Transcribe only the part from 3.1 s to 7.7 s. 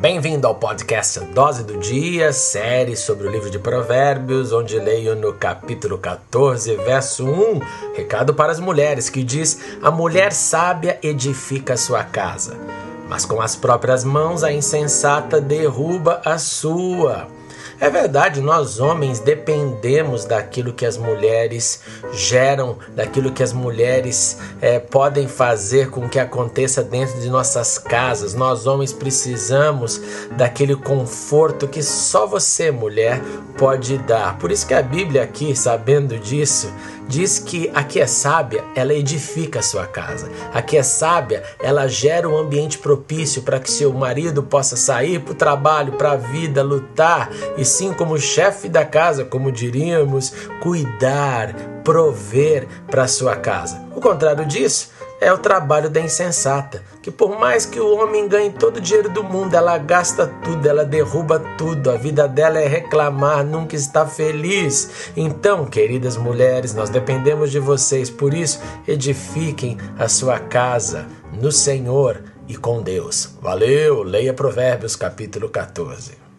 o livro de Provérbios, onde leio no capítulo 14, verso 1,